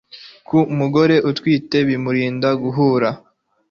[0.47, 3.09] ku mugore utwite bimurinda guhura